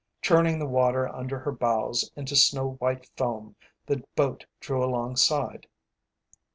[0.23, 3.55] Churning the water under her bows into snow white foam,
[3.85, 5.67] the boat drew alongside.